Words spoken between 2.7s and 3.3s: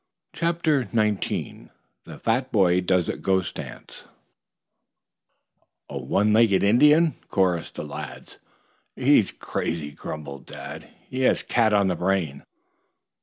DOES A